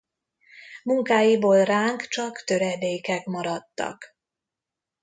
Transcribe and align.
Munkáiból 0.83 1.63
ránk 1.63 2.01
csak 2.07 2.43
töredékek 2.43 3.25
maradtak. 3.25 4.15